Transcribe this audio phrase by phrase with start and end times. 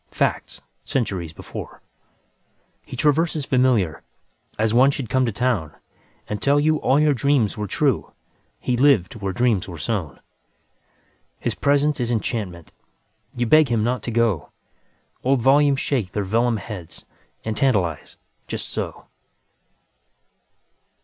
[0.09, 1.79] Facts, centuries before,
[2.83, 4.01] He traverses familiar,
[4.57, 5.75] As one should come to townAnd
[6.39, 10.19] tell you all your dreams were true:He lived where dreams were born.
[11.37, 12.71] His presence is enchantment,
[13.35, 14.49] You beg him not to go;
[15.23, 17.03] Old volumes shake their vellum headsAnd
[17.55, 19.05] tantalize, just so.